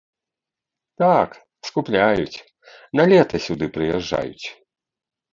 [1.01, 1.29] Так,
[1.67, 2.41] скупляюць,
[3.01, 4.47] на лета сюды прыязджаюць.